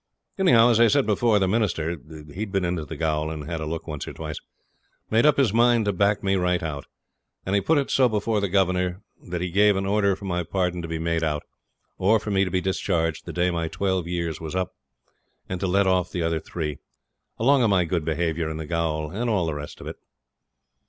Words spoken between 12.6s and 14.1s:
discharged the day my twelve